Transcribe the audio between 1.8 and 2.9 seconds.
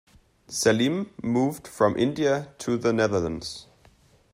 India to